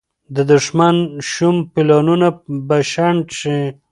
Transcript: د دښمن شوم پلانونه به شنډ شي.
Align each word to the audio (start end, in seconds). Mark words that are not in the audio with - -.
د 0.35 0.37
دښمن 0.51 0.95
شوم 1.31 1.55
پلانونه 1.73 2.27
به 2.67 2.77
شنډ 2.91 3.25
شي. 3.39 3.59